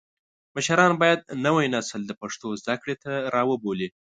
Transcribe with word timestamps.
مشران 0.55 0.93
باید 1.01 1.19
نوی 1.45 1.65
نسل 1.75 2.01
د 2.07 2.11
پښتو 2.21 2.47
زده 2.61 2.75
کړې 2.81 2.95
ته 3.03 3.11
راوبولي. 3.35 3.87